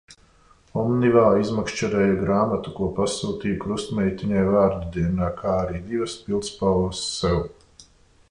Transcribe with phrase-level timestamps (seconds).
[0.83, 7.41] Omnivā izmakšķerēju grāmatu, ko pasūtīju krustmeitiņai vārda dienā, kā arī divas pildspalvas sev.